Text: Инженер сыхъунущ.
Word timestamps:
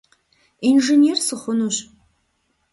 Инженер 0.71 1.17
сыхъунущ. 1.25 1.75